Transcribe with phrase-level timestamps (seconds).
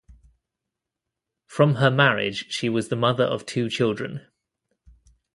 [1.45, 4.25] From her marriage she was the mother of two children.